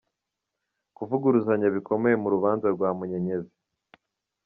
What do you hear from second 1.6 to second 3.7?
bikomeye mu rubanza rwa Munyenyezi